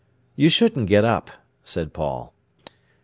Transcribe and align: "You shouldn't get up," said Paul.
"You 0.35 0.49
shouldn't 0.49 0.87
get 0.89 1.05
up," 1.05 1.29
said 1.61 1.93
Paul. 1.93 2.33